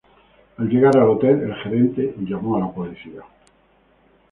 [0.63, 3.21] Al llegar al hotel, el gerente llamó a la policía.